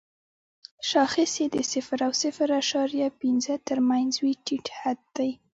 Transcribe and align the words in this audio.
شاخص 0.89 1.31
یې 1.41 1.47
د 1.55 1.57
صفر 1.71 1.99
او 2.07 2.11
صفر 2.23 2.47
اعشاریه 2.57 3.07
پنځه 3.21 3.53
تر 3.67 3.77
مینځ 3.89 4.13
وي 4.23 4.33
ټیټ 4.45 4.65
حد 4.79 4.99
دی. 5.15 5.31